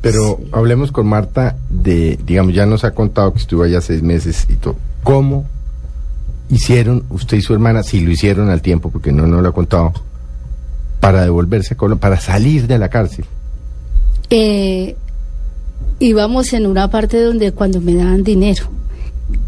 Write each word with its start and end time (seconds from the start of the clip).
Pero 0.00 0.40
hablemos 0.52 0.92
con 0.92 1.06
Marta 1.06 1.56
de, 1.68 2.18
digamos, 2.24 2.54
ya 2.54 2.64
nos 2.66 2.84
ha 2.84 2.92
contado 2.92 3.32
que 3.32 3.38
estuvo 3.38 3.62
allá 3.62 3.80
seis 3.80 4.02
meses 4.02 4.46
y 4.48 4.56
todo. 4.56 4.76
¿Cómo 5.02 5.44
hicieron 6.48 7.04
usted 7.10 7.36
y 7.36 7.42
su 7.42 7.52
hermana, 7.52 7.82
si 7.82 8.00
lo 8.00 8.10
hicieron 8.10 8.50
al 8.50 8.62
tiempo, 8.62 8.90
porque 8.90 9.12
no 9.12 9.26
nos 9.26 9.42
lo 9.42 9.48
ha 9.50 9.52
contado, 9.52 9.92
para 11.00 11.22
devolverse 11.22 11.74
a 11.74 11.76
Colombia, 11.76 12.00
para 12.00 12.20
salir 12.20 12.66
de 12.66 12.78
la 12.78 12.88
cárcel? 12.88 13.24
Eh, 14.30 14.96
íbamos 15.98 16.52
en 16.52 16.66
una 16.66 16.90
parte 16.90 17.20
donde 17.20 17.52
cuando 17.52 17.80
me 17.80 17.94
daban 17.94 18.22
dinero, 18.22 18.64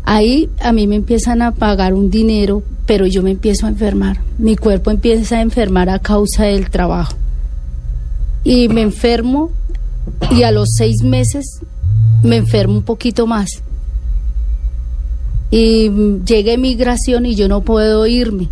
ahí 0.05 0.51
a 0.61 0.73
mí 0.73 0.87
me 0.87 0.97
empiezan 0.97 1.41
a 1.43 1.53
pagar 1.53 1.95
un 1.95 2.11
dinero, 2.11 2.63
pero 2.87 3.07
yo 3.07 3.23
me 3.23 3.31
empiezo 3.31 3.67
a 3.67 3.71
enfermar. 3.71 4.21
Mi 4.39 4.57
cuerpo 4.57 4.91
empieza 4.91 5.37
a 5.37 5.41
enfermar 5.41 5.89
a 5.89 5.99
causa 5.99 6.45
del 6.45 6.69
trabajo. 6.69 7.17
Y 8.45 8.69
me 8.69 8.83
enfermo 8.83 9.51
y 10.31 10.43
a 10.43 10.51
los 10.51 10.69
seis 10.77 11.03
meses 11.03 11.61
me 12.23 12.37
enfermo 12.37 12.75
un 12.75 12.83
poquito 12.83 13.27
más. 13.27 13.63
Y 15.51 15.91
llega 16.25 16.57
migración 16.57 17.27
y 17.27 17.35
yo 17.35 17.49
no 17.49 17.61
puedo 17.61 18.07
irme. 18.07 18.49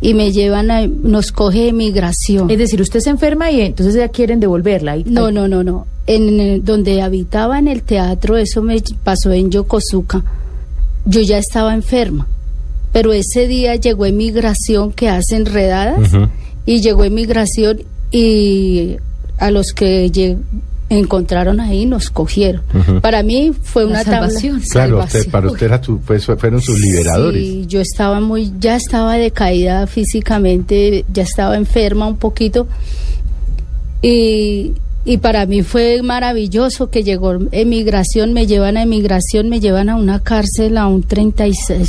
Y 0.00 0.14
me 0.14 0.32
llevan 0.32 0.70
a, 0.70 0.86
nos 0.86 1.30
coge 1.32 1.72
migración. 1.72 2.50
Es 2.50 2.58
decir, 2.58 2.80
usted 2.80 3.00
se 3.00 3.10
enferma 3.10 3.50
y 3.50 3.60
entonces 3.60 3.94
ya 3.94 4.08
quieren 4.08 4.40
devolverla. 4.40 4.96
Y- 4.96 5.04
No, 5.04 5.30
no, 5.30 5.46
no, 5.48 5.62
no. 5.62 5.86
En, 6.06 6.40
el- 6.40 6.64
donde 6.64 7.02
habitaba 7.02 7.58
en 7.58 7.68
el 7.68 7.82
teatro, 7.82 8.36
eso 8.36 8.62
me 8.62 8.82
pasó 9.04 9.30
en 9.32 9.50
Yokosuka. 9.50 10.24
Yo 11.04 11.20
ya 11.20 11.38
estaba 11.38 11.74
enferma. 11.74 12.26
Pero 12.92 13.12
ese 13.12 13.46
día 13.46 13.76
llegó 13.76 14.06
emigración 14.06 14.92
que 14.92 15.08
hace 15.08 15.36
enredadas 15.36 16.10
y 16.66 16.80
llegó 16.80 17.04
emigración 17.04 17.82
y 18.10 18.96
a 19.42 19.50
los 19.50 19.72
que 19.72 20.10
encontraron 20.90 21.58
ahí 21.58 21.86
nos 21.86 22.10
cogieron. 22.10 22.62
Para 23.00 23.22
mí 23.22 23.52
fue 23.62 23.86
una 23.86 24.04
tabla- 24.04 24.28
salvación. 24.28 24.60
Claro, 24.70 24.98
usted- 25.04 25.30
para 25.30 25.46
usted 25.50 25.66
era 25.66 25.82
su- 25.82 25.98
fue 26.00 26.20
su- 26.20 26.36
fueron 26.36 26.60
sus 26.60 26.78
liberadores. 26.78 27.42
Sí, 27.42 27.64
yo 27.66 27.80
estaba 27.80 28.20
muy, 28.20 28.52
ya 28.60 28.76
estaba 28.76 29.14
decaída 29.14 29.86
físicamente, 29.86 31.04
ya 31.12 31.22
estaba 31.22 31.56
enferma 31.56 32.06
un 32.06 32.16
poquito. 32.18 32.66
Y, 34.02 34.72
y 35.04 35.16
para 35.18 35.46
mí 35.46 35.62
fue 35.62 36.02
maravilloso 36.02 36.90
que 36.90 37.02
llegó 37.04 37.38
emigración, 37.52 38.32
me 38.32 38.46
llevan 38.46 38.76
a 38.76 38.82
emigración, 38.82 39.48
me 39.48 39.60
llevan 39.60 39.88
a 39.88 39.96
una 39.96 40.20
cárcel 40.20 40.76
a 40.76 40.86
un 40.88 41.02
36 41.04 41.88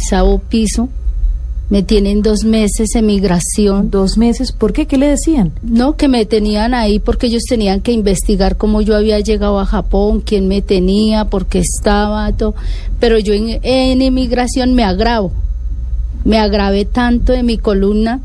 piso. 0.49 0.89
Me 1.69 1.81
tienen 1.81 2.21
dos 2.21 2.43
meses 2.43 2.95
emigración. 2.95 3.89
Dos 3.89 4.17
meses, 4.17 4.51
¿por 4.51 4.73
qué? 4.73 4.85
¿Qué 4.85 4.97
le 4.97 5.07
decían? 5.07 5.53
No, 5.63 5.95
que 5.95 6.07
me 6.07 6.25
tenían 6.25 6.73
ahí 6.73 6.99
porque 6.99 7.27
ellos 7.27 7.43
tenían 7.47 7.81
que 7.81 7.91
investigar 7.91 8.57
cómo 8.57 8.81
yo 8.81 8.95
había 8.95 9.19
llegado 9.19 9.59
a 9.59 9.65
Japón, 9.65 10.21
quién 10.21 10.47
me 10.47 10.61
tenía, 10.61 11.25
por 11.25 11.47
qué 11.47 11.59
estaba, 11.59 12.31
todo. 12.33 12.53
Pero 12.99 13.17
yo 13.17 13.33
en, 13.33 13.59
en 13.63 14.01
inmigración 14.01 14.73
me 14.73 14.83
agravo. 14.83 15.31
Me 16.25 16.37
agravé 16.37 16.85
tanto 16.85 17.33
de 17.33 17.43
mi 17.43 17.57
columna 17.57 18.21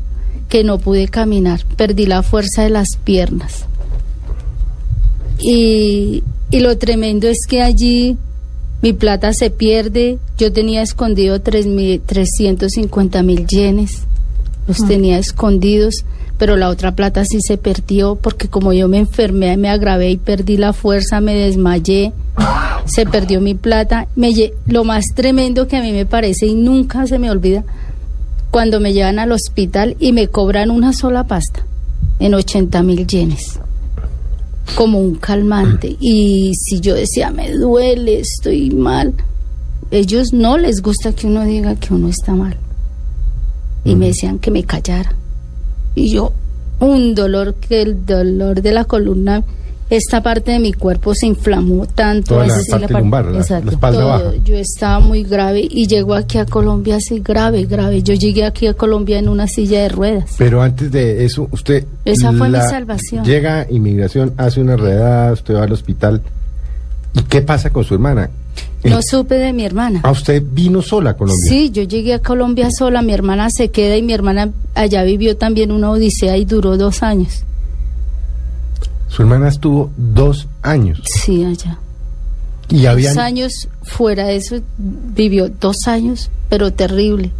que 0.49 0.63
no 0.63 0.79
pude 0.79 1.07
caminar. 1.07 1.61
Perdí 1.77 2.05
la 2.05 2.23
fuerza 2.23 2.63
de 2.63 2.69
las 2.69 2.97
piernas. 3.03 3.65
Y, 5.39 6.23
y 6.51 6.59
lo 6.59 6.77
tremendo 6.77 7.27
es 7.27 7.45
que 7.47 7.61
allí 7.61 8.17
mi 8.81 8.93
plata 8.93 9.33
se 9.33 9.49
pierde. 9.49 10.17
Yo 10.39 10.51
tenía 10.53 10.81
escondido 10.81 11.39
tres 11.41 11.67
mil- 11.67 12.01
350 12.01 13.21
mil 13.23 13.45
yenes. 13.45 14.03
Los 14.67 14.85
tenía 14.87 15.17
escondidos, 15.17 16.05
pero 16.37 16.55
la 16.55 16.69
otra 16.69 16.95
plata 16.95 17.25
sí 17.25 17.39
se 17.41 17.57
perdió 17.57 18.15
porque 18.15 18.47
como 18.47 18.71
yo 18.71 18.87
me 18.87 18.99
enfermé, 18.99 19.57
me 19.57 19.67
agravé 19.69 20.11
y 20.11 20.17
perdí 20.17 20.57
la 20.57 20.73
fuerza, 20.73 21.19
me 21.21 21.33
desmayé, 21.33 22.13
se 22.85 23.05
perdió 23.05 23.41
mi 23.41 23.55
plata. 23.55 24.07
Me 24.15 24.29
lle- 24.31 24.53
lo 24.67 24.83
más 24.83 25.03
tremendo 25.15 25.67
que 25.67 25.75
a 25.75 25.81
mí 25.81 25.91
me 25.91 26.05
parece 26.05 26.45
y 26.45 26.53
nunca 26.55 27.05
se 27.07 27.19
me 27.19 27.29
olvida, 27.31 27.63
cuando 28.51 28.79
me 28.79 28.93
llevan 28.93 29.19
al 29.19 29.31
hospital 29.31 29.95
y 29.99 30.13
me 30.13 30.27
cobran 30.27 30.69
una 30.71 30.93
sola 30.93 31.25
pasta 31.25 31.65
en 32.19 32.33
80 32.33 32.81
mil 32.83 33.05
yenes 33.07 33.59
como 34.75 34.99
un 34.99 35.15
calmante. 35.15 35.97
Y 35.99 36.53
si 36.55 36.79
yo 36.79 36.93
decía, 36.93 37.31
me 37.31 37.51
duele, 37.51 38.19
estoy 38.19 38.69
mal, 38.69 39.15
ellos 39.91 40.33
no 40.33 40.57
les 40.57 40.81
gusta 40.81 41.13
que 41.13 41.27
uno 41.27 41.43
diga 41.43 41.75
que 41.75 41.93
uno 41.93 42.09
está 42.09 42.33
mal. 42.33 42.57
Y 43.83 43.95
me 43.95 44.07
decían 44.07 44.39
que 44.39 44.51
me 44.51 44.63
callara. 44.63 45.13
Y 45.95 46.11
yo, 46.11 46.33
un 46.79 47.15
dolor, 47.15 47.55
que 47.55 47.81
el 47.81 48.05
dolor 48.05 48.61
de 48.61 48.71
la 48.71 48.83
columna, 48.85 49.43
esta 49.89 50.21
parte 50.21 50.51
de 50.51 50.59
mi 50.59 50.71
cuerpo 50.73 51.15
se 51.15 51.25
inflamó 51.25 51.87
tanto. 51.87 52.35
Toda 52.35 52.45
la 52.47 52.59
parte 52.69 52.87
par- 52.89 53.01
lumbar, 53.01 53.25
la, 53.25 53.31
la 53.31 53.39
exacto. 53.39 53.71
espalda 53.71 53.99
todo. 53.99 54.09
baja. 54.09 54.31
Yo 54.43 54.55
estaba 54.55 54.99
muy 54.99 55.23
grave 55.23 55.67
y 55.67 55.87
llego 55.87 56.13
aquí 56.13 56.37
a 56.37 56.45
Colombia 56.45 56.97
así 56.97 57.19
grave, 57.21 57.65
grave. 57.65 58.03
Yo 58.03 58.13
llegué 58.13 58.45
aquí 58.45 58.67
a 58.67 58.75
Colombia 58.75 59.17
en 59.17 59.27
una 59.29 59.47
silla 59.47 59.81
de 59.81 59.89
ruedas. 59.89 60.35
Pero 60.37 60.61
antes 60.61 60.91
de 60.91 61.25
eso, 61.25 61.47
usted... 61.51 61.85
Esa 62.05 62.31
fue 62.33 62.49
mi 62.49 62.57
salvación. 62.59 63.25
Llega 63.25 63.65
inmigración, 63.71 64.33
hace 64.37 64.61
una 64.61 64.75
redada, 64.75 65.33
usted 65.33 65.55
va 65.55 65.63
al 65.63 65.71
hospital. 65.71 66.21
¿Y 67.15 67.23
qué 67.23 67.41
pasa 67.41 67.71
con 67.71 67.83
su 67.83 67.95
hermana? 67.95 68.29
No 68.83 68.99
Eh, 68.99 69.03
supe 69.03 69.35
de 69.35 69.51
mi 69.51 69.65
hermana. 69.65 69.99
¿A 70.03 70.11
usted 70.11 70.41
vino 70.51 70.81
sola 70.81 71.11
a 71.11 71.17
Colombia? 71.17 71.45
Sí, 71.49 71.69
yo 71.71 71.83
llegué 71.83 72.13
a 72.13 72.19
Colombia 72.19 72.69
sola, 72.71 73.01
mi 73.01 73.11
hermana 73.13 73.49
se 73.49 73.69
queda 73.69 73.97
y 73.97 74.01
mi 74.01 74.13
hermana 74.13 74.51
allá 74.73 75.03
vivió 75.03 75.35
también 75.35 75.71
una 75.71 75.91
odisea 75.91 76.37
y 76.37 76.45
duró 76.45 76.77
dos 76.77 77.03
años. 77.03 77.43
Su 79.09 79.23
hermana 79.23 79.47
estuvo 79.49 79.91
dos 79.97 80.47
años. 80.61 81.01
Sí, 81.05 81.43
allá. 81.43 81.77
Y 82.69 82.85
habían... 82.85 83.15
Dos 83.15 83.23
años 83.23 83.51
fuera 83.81 84.25
de 84.27 84.35
eso, 84.37 84.59
vivió 84.77 85.49
dos 85.49 85.75
años, 85.87 86.29
pero 86.47 86.71
terrible. 86.71 87.31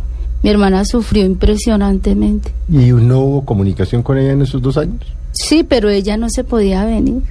Mi 0.41 0.49
hermana 0.49 0.83
sufrió 0.85 1.25
impresionantemente. 1.25 2.51
¿Y 2.69 2.91
no 2.91 3.19
hubo 3.19 3.45
comunicación 3.45 4.01
con 4.03 4.17
ella 4.17 4.31
en 4.31 4.41
esos 4.41 4.61
dos 4.61 4.77
años? 4.77 5.01
Sí, 5.31 5.63
pero 5.63 5.89
ella 5.89 6.17
no 6.17 6.29
se 6.29 6.43
podía 6.43 6.83
venir. 6.85 7.21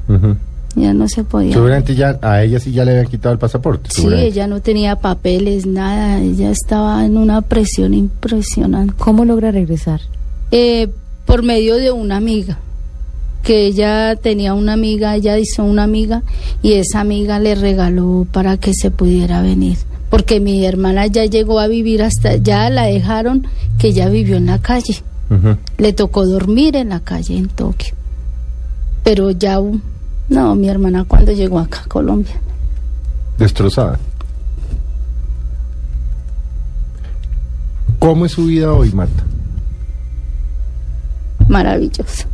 Ya 0.75 0.93
no 0.93 1.09
se 1.09 1.25
podía. 1.25 1.53
Seguramente 1.53 1.95
ya 1.95 2.19
a 2.23 2.43
ella 2.43 2.61
sí 2.61 2.73
ya 2.73 2.85
le 2.85 2.93
habían 2.93 3.07
quitado 3.07 3.33
el 3.33 3.39
pasaporte. 3.39 3.91
Sí, 3.93 4.07
ella 4.13 4.47
no 4.47 4.61
tenía 4.61 4.97
papeles, 4.97 5.67
nada, 5.67 6.21
ella 6.21 6.51
estaba 6.51 7.05
en 7.05 7.17
una 7.17 7.43
presión 7.43 7.95
impresionante. 7.95 8.95
¿Cómo 8.99 9.25
logra 9.25 9.51
regresar? 9.51 10.01
Eh, 10.51 10.89
por 11.25 11.43
medio 11.43 11.77
de 11.77 11.91
una 11.91 12.17
amiga, 12.17 12.59
que 13.43 13.67
ella 13.67 14.17
tenía 14.17 14.55
una 14.55 14.75
amiga, 14.75 15.17
ella 15.17 15.39
hizo 15.39 15.65
una 15.65 15.85
amiga 15.85 16.23
y 16.63 16.75
esa 16.75 17.01
amiga 17.01 17.39
le 17.39 17.55
regaló 17.55 18.27
para 18.31 18.57
que 18.57 18.73
se 18.75 18.91
pudiera 18.91 19.43
venir. 19.43 19.79
Porque 20.11 20.41
mi 20.41 20.65
hermana 20.65 21.07
ya 21.07 21.25
llegó 21.27 21.61
a 21.61 21.67
vivir 21.67 22.03
hasta, 22.03 22.37
ya 22.37 22.71
la 22.71 22.85
dejaron 22.85 23.47
que 23.79 23.89
ella 23.89 24.09
vivió 24.09 24.37
en 24.37 24.47
la 24.47 24.59
calle. 24.59 25.03
Le 25.77 25.93
tocó 25.93 26.27
dormir 26.27 26.77
en 26.77 26.89
la 26.89 27.01
calle 27.01 27.37
en 27.37 27.49
Tokio. 27.49 27.95
Pero 29.05 29.31
ya, 29.31 29.61
no, 30.29 30.55
mi 30.55 30.69
hermana 30.69 31.05
cuando 31.05 31.33
llegó 31.33 31.59
acá 31.59 31.83
a 31.85 31.89
Colombia. 31.89 32.35
Destrozada. 33.39 33.99
¿Cómo 37.99 38.27
es 38.27 38.33
su 38.33 38.47
vida 38.47 38.73
hoy, 38.73 38.91
Marta? 38.93 39.25
maravilloso. 41.49 42.27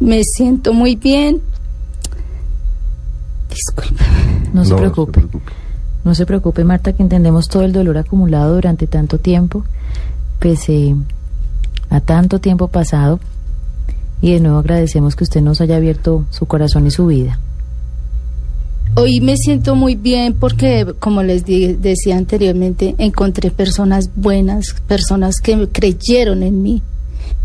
Me 0.00 0.24
siento 0.24 0.72
muy 0.74 0.96
bien. 0.96 1.40
Disculpe. 3.48 4.02
No, 4.52 4.64
se 4.64 4.70
No, 4.72 4.76
preocupe. 4.76 5.22
No 6.04 6.14
se 6.16 6.26
preocupe, 6.26 6.64
Marta, 6.64 6.92
que 6.94 7.02
entendemos 7.04 7.46
todo 7.48 7.62
el 7.62 7.72
dolor 7.72 7.98
acumulado 7.98 8.54
durante 8.56 8.88
tanto 8.88 9.18
tiempo, 9.18 9.64
pese 10.40 10.96
a 11.90 12.00
tanto 12.00 12.40
tiempo 12.40 12.66
pasado. 12.66 13.20
Y 14.22 14.32
de 14.32 14.40
nuevo 14.40 14.58
agradecemos 14.58 15.16
que 15.16 15.24
usted 15.24 15.42
nos 15.42 15.60
haya 15.60 15.76
abierto 15.76 16.24
su 16.30 16.46
corazón 16.46 16.86
y 16.86 16.90
su 16.90 17.06
vida. 17.06 17.38
Hoy 18.94 19.20
me 19.20 19.36
siento 19.36 19.74
muy 19.74 19.94
bien 19.96 20.34
porque, 20.34 20.86
como 20.98 21.22
les 21.22 21.44
di- 21.44 21.74
decía 21.74 22.16
anteriormente, 22.16 22.94
encontré 22.98 23.50
personas 23.50 24.10
buenas, 24.14 24.74
personas 24.86 25.40
que 25.42 25.66
creyeron 25.68 26.42
en 26.42 26.62
mí, 26.62 26.82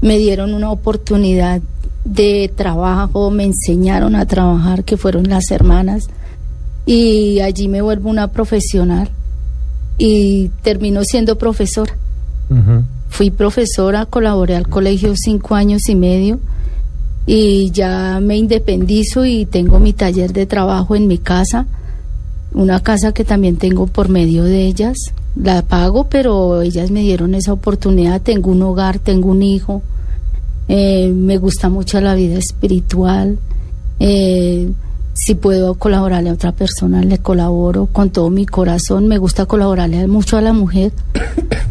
me 0.02 0.18
dieron 0.18 0.54
una 0.54 0.70
oportunidad 0.72 1.62
de 2.06 2.52
trabajo, 2.56 3.32
me 3.32 3.46
enseñaron 3.46 4.16
a 4.16 4.26
trabajar, 4.26 4.84
que 4.84 4.98
fueron 4.98 5.30
las 5.30 5.50
hermanas, 5.52 6.04
y 6.86 7.40
allí 7.40 7.68
me 7.70 7.82
vuelvo 7.82 8.10
una 8.10 8.28
profesional 8.28 9.10
y 9.98 10.50
termino 10.62 11.04
siendo 11.06 11.38
profesora. 11.38 11.96
Fui 13.10 13.32
profesora, 13.32 14.06
colaboré 14.06 14.56
al 14.56 14.68
colegio 14.68 15.14
cinco 15.16 15.56
años 15.56 15.88
y 15.90 15.96
medio 15.96 16.40
y 17.28 17.70
ya 17.72 18.20
me 18.22 18.38
independizo 18.38 19.26
y 19.26 19.46
tengo 19.46 19.80
mi 19.80 19.94
taller 19.94 20.32
de 20.34 20.46
trabajo 20.46 20.96
en 20.96 21.08
mi 21.08 21.18
casa, 21.20 21.68
una 22.54 22.80
casa 22.80 23.12
que 23.12 23.26
también 23.26 23.58
tengo 23.58 23.86
por 23.86 24.08
medio 24.10 24.44
de 24.44 24.66
ellas. 24.66 24.98
La 25.36 25.62
pago, 25.62 26.06
pero 26.10 26.62
ellas 26.64 26.90
me 26.90 27.02
dieron 27.02 27.36
esa 27.36 27.54
oportunidad. 27.54 28.22
Tengo 28.22 28.50
un 28.50 28.64
hogar, 28.64 28.98
tengo 28.98 29.30
un 29.30 29.44
hijo. 29.44 29.84
eh, 30.70 31.12
me 31.14 31.38
gusta 31.38 31.70
mucho 31.70 32.02
la 32.02 32.16
vida 32.16 32.38
espiritual. 32.40 33.38
eh, 34.00 34.72
si 35.14 35.34
puedo 35.36 35.74
colaborarle 35.76 36.30
a 36.30 36.34
otra 36.34 36.52
persona, 36.52 37.02
le 37.04 37.18
colaboro 37.18 37.88
con 37.88 38.12
todo 38.12 38.30
mi 38.30 38.46
corazón. 38.46 39.08
Me 39.08 39.18
gusta 39.18 39.46
colaborarle 39.48 40.08
mucho 40.08 40.38
a 40.38 40.42
la 40.42 40.54
mujer. 40.54 40.92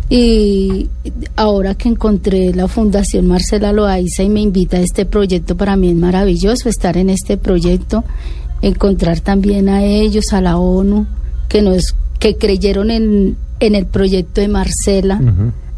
Y 0.08 0.88
ahora 1.34 1.74
que 1.74 1.88
encontré 1.88 2.54
la 2.54 2.68
Fundación 2.68 3.26
Marcela 3.26 3.72
Loaiza 3.72 4.22
y 4.22 4.28
me 4.28 4.40
invita 4.40 4.76
a 4.76 4.80
este 4.80 5.04
proyecto, 5.04 5.56
para 5.56 5.76
mí 5.76 5.88
es 5.88 5.96
maravilloso 5.96 6.68
estar 6.68 6.96
en 6.96 7.10
este 7.10 7.36
proyecto, 7.36 8.04
encontrar 8.62 9.20
también 9.20 9.68
a 9.68 9.84
ellos, 9.84 10.32
a 10.32 10.40
la 10.40 10.58
ONU, 10.58 11.06
que 11.48 11.60
nos 11.62 11.94
que 12.20 12.36
creyeron 12.36 12.90
en, 12.90 13.36
en 13.60 13.74
el 13.74 13.86
proyecto 13.86 14.40
de 14.40 14.48
Marcela 14.48 15.20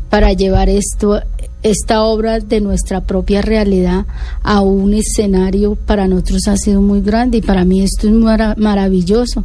para 0.08 0.32
llevar 0.32 0.68
esto 0.68 1.20
esta 1.64 2.02
obra 2.02 2.38
de 2.38 2.60
nuestra 2.60 3.00
propia 3.00 3.42
realidad 3.42 4.06
a 4.44 4.60
un 4.60 4.94
escenario 4.94 5.74
para 5.74 6.06
nosotros 6.06 6.46
ha 6.46 6.56
sido 6.56 6.80
muy 6.80 7.00
grande 7.00 7.38
y 7.38 7.42
para 7.42 7.64
mí 7.64 7.82
esto 7.82 8.06
es 8.06 8.14
maravilloso. 8.58 9.44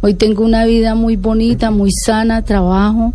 Hoy 0.00 0.14
tengo 0.14 0.44
una 0.44 0.64
vida 0.64 0.94
muy 0.94 1.16
bonita, 1.16 1.70
muy 1.70 1.90
sana, 1.92 2.42
trabajo 2.42 3.12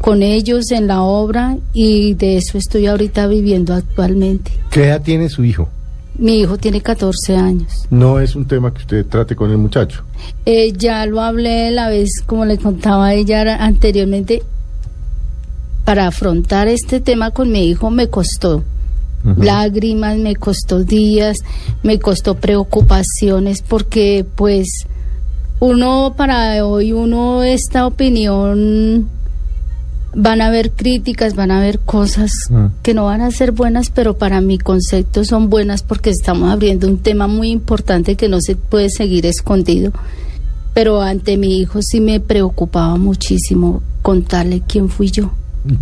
con 0.00 0.22
ellos 0.22 0.70
en 0.70 0.86
la 0.86 1.02
obra 1.02 1.56
y 1.72 2.14
de 2.14 2.36
eso 2.36 2.58
estoy 2.58 2.86
ahorita 2.86 3.26
viviendo 3.26 3.74
actualmente. 3.74 4.52
¿Qué 4.70 4.84
edad 4.84 5.02
tiene 5.02 5.28
su 5.28 5.44
hijo? 5.44 5.68
Mi 6.16 6.40
hijo 6.40 6.58
tiene 6.58 6.80
14 6.80 7.36
años. 7.36 7.86
¿No 7.90 8.18
es 8.18 8.34
un 8.34 8.46
tema 8.46 8.72
que 8.72 8.80
usted 8.80 9.06
trate 9.06 9.36
con 9.36 9.50
el 9.50 9.58
muchacho? 9.58 10.02
Eh, 10.44 10.72
ya 10.76 11.06
lo 11.06 11.20
hablé 11.20 11.70
la 11.70 11.88
vez, 11.88 12.22
como 12.26 12.44
le 12.44 12.58
contaba 12.58 13.06
a 13.06 13.14
ella 13.14 13.64
anteriormente, 13.64 14.42
para 15.84 16.08
afrontar 16.08 16.68
este 16.68 17.00
tema 17.00 17.30
con 17.30 17.50
mi 17.50 17.68
hijo 17.68 17.88
me 17.90 18.08
costó 18.08 18.62
lágrimas, 19.36 20.18
me 20.18 20.36
costó 20.36 20.84
días, 20.84 21.38
me 21.82 21.98
costó 21.98 22.34
preocupaciones 22.34 23.62
porque 23.62 24.26
pues 24.36 24.86
uno 25.60 26.14
para 26.16 26.64
hoy 26.66 26.92
uno 26.92 27.42
esta 27.42 27.86
opinión 27.86 29.08
van 30.14 30.40
a 30.40 30.46
haber 30.46 30.72
críticas, 30.72 31.34
van 31.34 31.50
a 31.50 31.58
haber 31.58 31.80
cosas 31.80 32.30
que 32.82 32.94
no 32.94 33.06
van 33.06 33.20
a 33.20 33.30
ser 33.30 33.52
buenas, 33.52 33.90
pero 33.90 34.16
para 34.16 34.40
mi 34.40 34.58
concepto 34.58 35.24
son 35.24 35.50
buenas 35.50 35.82
porque 35.82 36.10
estamos 36.10 36.50
abriendo 36.50 36.86
un 36.86 36.98
tema 36.98 37.26
muy 37.26 37.50
importante 37.50 38.16
que 38.16 38.28
no 38.28 38.40
se 38.40 38.56
puede 38.56 38.90
seguir 38.90 39.26
escondido. 39.26 39.92
Pero 40.74 41.02
ante 41.02 41.36
mi 41.36 41.58
hijo 41.58 41.80
sí 41.82 42.00
me 42.00 42.20
preocupaba 42.20 42.96
muchísimo 42.96 43.82
contarle 44.02 44.62
quién 44.66 44.88
fui 44.88 45.10
yo. 45.10 45.30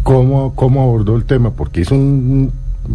¿Cómo, 0.02 0.54
cómo 0.54 0.82
abordó 0.82 1.16
el 1.16 1.24
tema? 1.24 1.52
Porque 1.52 1.82
es 1.82 1.90
un 1.90 2.50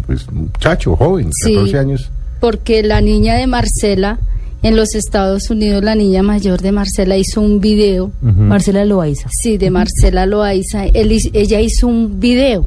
pues, 0.06 0.30
muchacho 0.30 0.96
joven, 0.96 1.30
14 1.44 1.78
años. 1.78 2.10
Porque 2.40 2.82
la 2.82 3.00
niña 3.00 3.34
de 3.34 3.46
Marcela, 3.46 4.18
en 4.62 4.76
los 4.76 4.94
Estados 4.94 5.50
Unidos, 5.50 5.82
la 5.82 5.94
niña 5.94 6.22
mayor 6.22 6.60
de 6.60 6.72
Marcela 6.72 7.16
hizo 7.16 7.40
un 7.40 7.60
video. 7.60 8.12
Marcela 8.20 8.84
Loaiza. 8.84 9.28
Sí, 9.30 9.58
de 9.58 9.70
Marcela 9.70 10.26
Loaiza. 10.26 10.86
ella 10.86 11.60
hizo 11.60 11.88
un 11.88 12.20
video. 12.20 12.66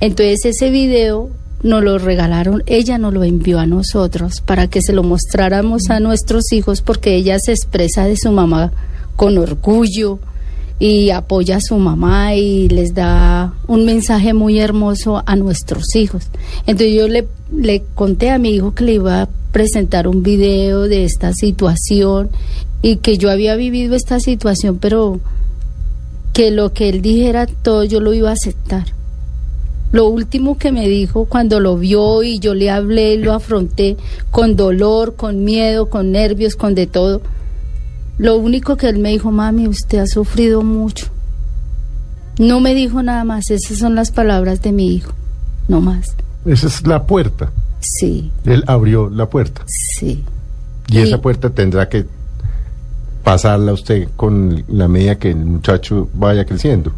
Entonces 0.00 0.44
ese 0.44 0.70
video 0.70 1.30
nos 1.62 1.82
lo 1.82 1.98
regalaron, 1.98 2.62
ella 2.66 2.98
nos 2.98 3.14
lo 3.14 3.24
envió 3.24 3.58
a 3.58 3.66
nosotros 3.66 4.42
para 4.42 4.68
que 4.68 4.82
se 4.82 4.92
lo 4.92 5.02
mostráramos 5.02 5.88
a 5.88 6.00
nuestros 6.00 6.52
hijos 6.52 6.82
porque 6.82 7.14
ella 7.16 7.38
se 7.38 7.52
expresa 7.52 8.04
de 8.04 8.16
su 8.16 8.30
mamá 8.30 8.72
con 9.16 9.38
orgullo, 9.38 10.20
y 10.78 11.10
apoya 11.10 11.56
a 11.56 11.60
su 11.60 11.76
mamá 11.78 12.34
y 12.34 12.68
les 12.68 12.94
da 12.94 13.54
un 13.66 13.86
mensaje 13.86 14.34
muy 14.34 14.58
hermoso 14.58 15.22
a 15.24 15.36
nuestros 15.36 15.94
hijos. 15.94 16.28
Entonces 16.66 16.94
yo 16.94 17.08
le, 17.08 17.26
le 17.52 17.82
conté 17.94 18.30
a 18.30 18.38
mi 18.38 18.50
hijo 18.50 18.74
que 18.74 18.84
le 18.84 18.94
iba 18.94 19.22
a 19.22 19.28
presentar 19.56 20.06
un 20.06 20.22
video 20.22 20.82
de 20.82 21.04
esta 21.04 21.32
situación 21.32 22.28
y 22.82 22.96
que 22.96 23.16
yo 23.16 23.30
había 23.30 23.56
vivido 23.56 23.96
esta 23.96 24.20
situación, 24.20 24.76
pero 24.76 25.18
que 26.34 26.50
lo 26.50 26.74
que 26.74 26.90
él 26.90 27.00
dijera 27.00 27.46
todo 27.46 27.82
yo 27.82 28.00
lo 28.00 28.12
iba 28.12 28.28
a 28.28 28.34
aceptar. 28.34 28.84
Lo 29.92 30.08
último 30.08 30.58
que 30.58 30.72
me 30.72 30.86
dijo 30.90 31.24
cuando 31.24 31.58
lo 31.58 31.78
vio 31.78 32.22
y 32.22 32.38
yo 32.38 32.52
le 32.52 32.68
hablé 32.68 33.14
y 33.14 33.22
lo 33.22 33.32
afronté 33.32 33.96
con 34.30 34.56
dolor, 34.56 35.16
con 35.16 35.42
miedo, 35.42 35.88
con 35.88 36.12
nervios, 36.12 36.54
con 36.54 36.74
de 36.74 36.86
todo, 36.86 37.22
lo 38.18 38.36
único 38.36 38.76
que 38.76 38.90
él 38.90 38.98
me 38.98 39.08
dijo, 39.08 39.30
mami, 39.30 39.68
usted 39.68 40.00
ha 40.00 40.06
sufrido 40.06 40.60
mucho. 40.60 41.06
No 42.38 42.60
me 42.60 42.74
dijo 42.74 43.02
nada 43.02 43.24
más, 43.24 43.48
esas 43.48 43.78
son 43.78 43.94
las 43.94 44.10
palabras 44.10 44.60
de 44.60 44.72
mi 44.72 44.94
hijo, 44.94 45.14
no 45.66 45.80
más. 45.80 46.14
Esa 46.44 46.66
es 46.66 46.86
la 46.86 47.06
puerta. 47.06 47.50
Sí. 47.80 48.30
Él 48.44 48.64
abrió 48.66 49.08
la 49.10 49.28
puerta. 49.28 49.62
Sí. 49.66 50.24
Y, 50.88 50.98
esa 50.98 51.20
puerta 51.20 51.50
tendrá 51.50 51.88
que 51.88 52.06
pasarla 53.22 53.72
usted 53.72 54.08
con 54.16 54.64
la 54.68 54.86
medida 54.86 55.18
que 55.18 55.30
el 55.30 55.44
muchacho 55.44 56.08
vaya 56.14 56.44
creciendo. 56.44 56.92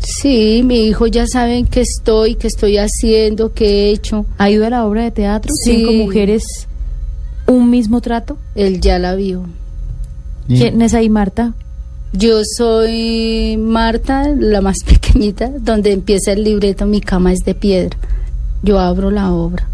Sí, 0.00 0.62
mi 0.64 0.86
hijo 0.86 1.06
ya 1.06 1.26
saben 1.26 1.66
que 1.66 1.80
estoy, 1.80 2.36
que 2.36 2.46
estoy 2.46 2.76
haciendo, 2.78 3.52
que 3.52 3.64
he 3.66 3.90
hecho. 3.90 4.26
¿Ha 4.36 4.50
ido 4.50 4.66
a 4.66 4.70
la 4.70 4.84
obra 4.84 5.02
de 5.02 5.10
teatro? 5.10 5.52
Sí. 5.54 5.76
¿Cinco 5.76 5.92
mujeres, 5.92 6.44
un 7.46 7.70
mismo 7.70 8.00
trato? 8.00 8.38
Él 8.54 8.80
ya 8.80 8.98
la 8.98 9.14
vio. 9.14 9.44
¿Quién 10.46 10.80
es 10.80 10.94
ahí, 10.94 11.10
Marta? 11.10 11.54
Yo 12.12 12.40
soy 12.56 13.56
Marta, 13.58 14.28
la 14.34 14.60
más 14.60 14.78
pequeñita, 14.86 15.50
donde 15.60 15.92
empieza 15.92 16.32
el 16.32 16.42
libreto 16.42 16.86
Mi 16.86 17.00
cama 17.00 17.32
es 17.32 17.40
de 17.40 17.54
piedra. 17.54 17.96
Yo 18.62 18.78
abro 18.78 19.10
la 19.10 19.32
obra. 19.32 19.68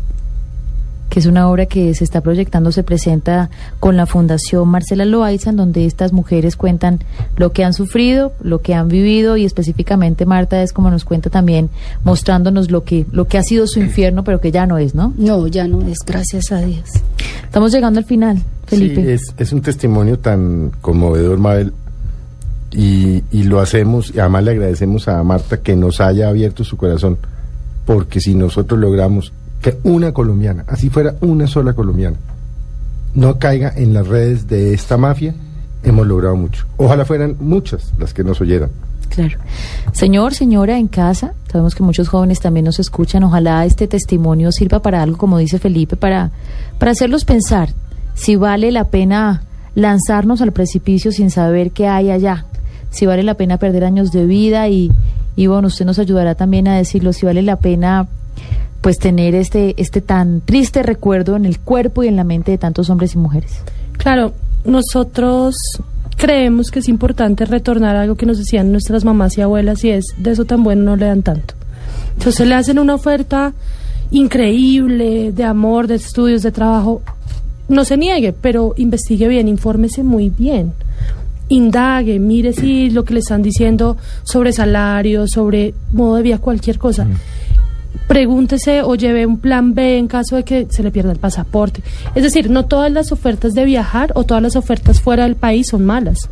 Que 1.14 1.20
es 1.20 1.26
una 1.26 1.48
obra 1.48 1.66
que 1.66 1.94
se 1.94 2.02
está 2.02 2.22
proyectando, 2.22 2.72
se 2.72 2.82
presenta 2.82 3.48
con 3.78 3.96
la 3.96 4.04
Fundación 4.04 4.66
Marcela 4.66 5.04
Loaiza, 5.04 5.50
en 5.50 5.56
donde 5.56 5.86
estas 5.86 6.12
mujeres 6.12 6.56
cuentan 6.56 6.98
lo 7.36 7.52
que 7.52 7.62
han 7.62 7.72
sufrido, 7.72 8.32
lo 8.42 8.62
que 8.62 8.74
han 8.74 8.88
vivido 8.88 9.36
y 9.36 9.44
específicamente 9.44 10.26
Marta 10.26 10.60
es 10.60 10.72
como 10.72 10.90
nos 10.90 11.04
cuenta 11.04 11.30
también, 11.30 11.70
mostrándonos 12.02 12.72
lo 12.72 12.82
que, 12.82 13.06
lo 13.12 13.26
que 13.26 13.38
ha 13.38 13.44
sido 13.44 13.68
su 13.68 13.78
infierno, 13.78 14.24
pero 14.24 14.40
que 14.40 14.50
ya 14.50 14.66
no 14.66 14.76
es, 14.76 14.96
¿no? 14.96 15.14
No, 15.16 15.46
ya 15.46 15.68
no 15.68 15.82
es, 15.82 15.98
gracias 16.04 16.50
a 16.50 16.58
Dios. 16.62 16.82
Estamos 17.44 17.70
llegando 17.70 18.00
al 18.00 18.06
final. 18.06 18.42
Felipe. 18.66 19.16
Sí, 19.16 19.34
es, 19.38 19.52
un 19.52 19.62
testimonio 19.62 20.18
tan 20.18 20.72
conmovedor, 20.80 21.38
Mabel, 21.38 21.72
y, 22.72 23.22
y, 23.30 23.44
lo 23.44 23.60
hacemos, 23.60 24.12
y 24.12 24.18
además 24.18 24.42
le 24.42 24.50
agradecemos 24.50 25.06
a 25.06 25.22
Marta 25.22 25.58
que 25.60 25.76
nos 25.76 26.00
haya 26.00 26.28
abierto 26.28 26.64
su 26.64 26.76
corazón, 26.76 27.18
porque 27.86 28.18
si 28.18 28.34
nosotros 28.34 28.80
logramos 28.80 29.32
que 29.64 29.78
una 29.82 30.12
colombiana, 30.12 30.66
así 30.68 30.90
fuera 30.90 31.14
una 31.22 31.46
sola 31.46 31.72
colombiana, 31.72 32.18
no 33.14 33.38
caiga 33.38 33.72
en 33.74 33.94
las 33.94 34.06
redes 34.06 34.46
de 34.46 34.74
esta 34.74 34.98
mafia, 34.98 35.34
hemos 35.82 36.06
logrado 36.06 36.36
mucho. 36.36 36.66
Ojalá 36.76 37.06
fueran 37.06 37.36
muchas 37.40 37.94
las 37.98 38.12
que 38.12 38.22
nos 38.22 38.42
oyeran. 38.42 38.68
Claro. 39.08 39.38
Señor, 39.92 40.34
señora, 40.34 40.76
en 40.76 40.86
casa, 40.86 41.32
sabemos 41.50 41.74
que 41.74 41.82
muchos 41.82 42.08
jóvenes 42.08 42.40
también 42.40 42.66
nos 42.66 42.78
escuchan, 42.78 43.24
ojalá 43.24 43.64
este 43.64 43.88
testimonio 43.88 44.52
sirva 44.52 44.82
para 44.82 45.00
algo, 45.02 45.16
como 45.16 45.38
dice 45.38 45.58
Felipe, 45.58 45.96
para, 45.96 46.30
para 46.78 46.92
hacerlos 46.92 47.24
pensar 47.24 47.70
si 48.12 48.36
vale 48.36 48.70
la 48.70 48.88
pena 48.88 49.44
lanzarnos 49.74 50.42
al 50.42 50.52
precipicio 50.52 51.10
sin 51.10 51.30
saber 51.30 51.70
qué 51.70 51.88
hay 51.88 52.10
allá, 52.10 52.44
si 52.90 53.06
vale 53.06 53.22
la 53.22 53.32
pena 53.32 53.56
perder 53.56 53.84
años 53.84 54.12
de 54.12 54.26
vida 54.26 54.68
y, 54.68 54.92
y 55.36 55.46
bueno, 55.46 55.68
usted 55.68 55.86
nos 55.86 55.98
ayudará 55.98 56.34
también 56.34 56.68
a 56.68 56.76
decirlo, 56.76 57.14
si 57.14 57.24
vale 57.24 57.40
la 57.40 57.56
pena 57.56 58.08
pues 58.84 58.98
tener 58.98 59.34
este, 59.34 59.74
este 59.78 60.02
tan 60.02 60.42
triste 60.42 60.82
recuerdo 60.82 61.36
en 61.36 61.46
el 61.46 61.58
cuerpo 61.58 62.02
y 62.04 62.08
en 62.08 62.16
la 62.16 62.24
mente 62.24 62.50
de 62.50 62.58
tantos 62.58 62.90
hombres 62.90 63.14
y 63.14 63.18
mujeres. 63.18 63.62
Claro, 63.96 64.34
nosotros 64.66 65.56
creemos 66.18 66.70
que 66.70 66.80
es 66.80 66.88
importante 66.90 67.46
retornar 67.46 67.96
a 67.96 68.02
algo 68.02 68.16
que 68.16 68.26
nos 68.26 68.36
decían 68.36 68.72
nuestras 68.72 69.06
mamás 69.06 69.38
y 69.38 69.40
abuelas 69.40 69.82
y 69.84 69.88
es 69.88 70.04
de 70.18 70.32
eso 70.32 70.44
tan 70.44 70.62
bueno 70.62 70.82
no 70.82 70.96
le 70.96 71.06
dan 71.06 71.22
tanto. 71.22 71.54
Entonces 72.18 72.46
le 72.46 72.56
hacen 72.56 72.78
una 72.78 72.96
oferta 72.96 73.54
increíble 74.10 75.32
de 75.32 75.44
amor, 75.44 75.86
de 75.86 75.94
estudios, 75.94 76.42
de 76.42 76.52
trabajo 76.52 77.00
no 77.68 77.86
se 77.86 77.96
niegue, 77.96 78.34
pero 78.34 78.74
investigue 78.76 79.28
bien, 79.28 79.48
infórmese 79.48 80.02
muy 80.02 80.28
bien. 80.28 80.74
Indague, 81.48 82.18
mire 82.18 82.52
si 82.52 82.90
lo 82.90 83.06
que 83.06 83.14
le 83.14 83.20
están 83.20 83.40
diciendo 83.40 83.96
sobre 84.24 84.52
salario, 84.52 85.26
sobre 85.26 85.72
modo 85.90 86.16
de 86.16 86.22
vida, 86.22 86.36
cualquier 86.36 86.76
cosa. 86.76 87.06
Pregúntese 88.08 88.82
o 88.82 88.94
lleve 88.94 89.26
un 89.26 89.38
plan 89.38 89.74
B 89.74 89.98
en 89.98 90.08
caso 90.08 90.36
de 90.36 90.44
que 90.44 90.66
se 90.70 90.82
le 90.82 90.90
pierda 90.90 91.12
el 91.12 91.18
pasaporte. 91.18 91.82
Es 92.14 92.22
decir, 92.22 92.50
no 92.50 92.66
todas 92.66 92.92
las 92.92 93.12
ofertas 93.12 93.54
de 93.54 93.64
viajar 93.64 94.12
o 94.14 94.24
todas 94.24 94.42
las 94.42 94.56
ofertas 94.56 95.00
fuera 95.00 95.24
del 95.24 95.36
país 95.36 95.68
son 95.68 95.86
malas. 95.86 96.28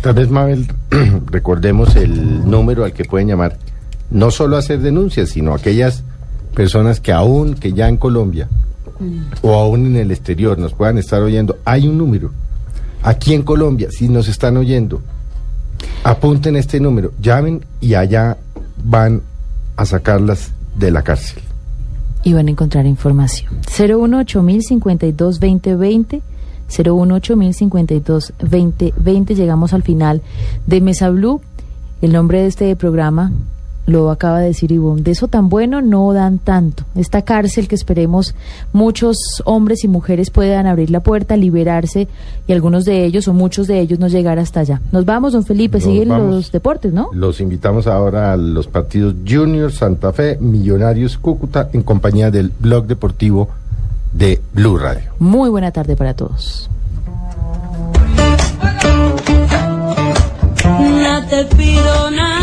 Tal 0.00 0.14
vez, 0.14 0.30
Mabel, 0.30 0.66
recordemos 1.26 1.96
el 1.96 2.48
número 2.48 2.84
al 2.84 2.92
que 2.92 3.04
pueden 3.04 3.28
llamar, 3.28 3.58
no 4.10 4.30
solo 4.30 4.56
hacer 4.56 4.80
denuncias, 4.80 5.30
sino 5.30 5.54
aquellas 5.54 6.04
personas 6.54 7.00
que 7.00 7.12
aún, 7.12 7.54
que 7.54 7.72
ya 7.72 7.88
en 7.88 7.96
Colombia, 7.96 8.48
o 9.42 9.54
aún 9.54 9.86
en 9.86 9.96
el 9.96 10.10
exterior 10.10 10.58
nos 10.58 10.72
puedan 10.72 10.98
estar 10.98 11.20
oyendo, 11.22 11.58
hay 11.64 11.88
un 11.88 11.98
número. 11.98 12.30
Aquí 13.02 13.34
en 13.34 13.42
Colombia, 13.42 13.88
si 13.90 14.08
nos 14.08 14.28
están 14.28 14.56
oyendo, 14.56 15.02
apunten 16.02 16.56
este 16.56 16.80
número, 16.80 17.12
llamen 17.20 17.64
y 17.80 17.94
allá 17.94 18.36
van 18.82 19.22
a 19.76 19.84
sacarlas 19.84 20.52
de 20.78 20.90
la 20.90 21.02
cárcel. 21.02 21.42
Y 22.22 22.32
van 22.32 22.48
a 22.48 22.50
encontrar 22.50 22.86
información. 22.86 23.60
018 23.76 24.42
2020 24.42 26.22
018 26.68 27.36
1052 27.36 28.32
2020. 28.38 29.34
Llegamos 29.34 29.72
al 29.72 29.82
final 29.82 30.22
de 30.66 30.80
Mesa 30.80 31.10
Blue. 31.10 31.40
El 32.02 32.12
nombre 32.12 32.40
de 32.40 32.46
este 32.48 32.74
programa 32.76 33.32
lo 33.86 34.10
acaba 34.10 34.40
de 34.40 34.48
decir 34.48 34.72
Ivonne, 34.72 35.02
de 35.02 35.12
eso 35.12 35.28
tan 35.28 35.48
bueno 35.48 35.80
no 35.80 36.12
dan 36.12 36.38
tanto. 36.38 36.84
Esta 36.96 37.22
cárcel 37.22 37.68
que 37.68 37.74
esperemos 37.76 38.34
muchos 38.72 39.16
hombres 39.44 39.84
y 39.84 39.88
mujeres 39.88 40.30
puedan 40.30 40.66
abrir 40.66 40.90
la 40.90 41.00
puerta, 41.00 41.36
liberarse 41.36 42.08
y 42.46 42.52
algunos 42.52 42.84
de 42.84 43.04
ellos 43.04 43.28
o 43.28 43.32
muchos 43.32 43.66
de 43.68 43.78
ellos 43.80 43.98
no 43.98 44.08
llegar 44.08 44.38
hasta 44.40 44.60
allá. 44.60 44.80
Nos 44.90 45.04
vamos, 45.04 45.32
don 45.34 45.44
Felipe, 45.44 45.78
Nos 45.78 45.84
siguen 45.84 46.08
vamos. 46.08 46.34
los 46.34 46.52
deportes, 46.52 46.92
¿no? 46.92 47.10
Los 47.12 47.40
invitamos 47.40 47.86
ahora 47.86 48.32
a 48.32 48.36
los 48.36 48.66
partidos 48.66 49.14
Junior, 49.26 49.70
Santa 49.70 50.12
Fe, 50.12 50.36
Millonarios, 50.40 51.16
Cúcuta, 51.18 51.68
en 51.72 51.82
compañía 51.82 52.30
del 52.30 52.50
blog 52.58 52.86
deportivo 52.86 53.48
de 54.12 54.40
Blue 54.52 54.78
Radio. 54.78 55.12
Muy 55.18 55.48
buena 55.50 55.70
tarde 55.70 55.94
para 55.96 56.14
todos. 56.14 56.68
No 60.64 61.26
te 61.28 61.44
pido 61.56 62.10
nada. 62.10 62.35